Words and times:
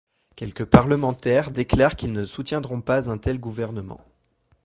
Quelques 0.35 0.65
parlementaires 0.65 1.51
déclarent 1.51 1.95
qu'ils 1.95 2.11
ne 2.13 2.23
soutiendront 2.23 2.81
pas 2.81 3.07
un 3.11 3.19
tel 3.19 3.39
gouvernement. 3.39 4.01